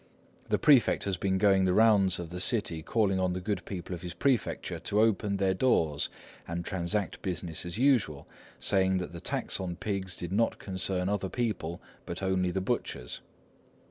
[0.49, 3.93] The prefect has been going the rounds of the city calling on the good people
[3.93, 6.09] of his prefecture to open their shops
[6.47, 8.27] and transact business as usual,
[8.59, 13.21] saying that the tax on pigs did not concern other people, but only the butchers."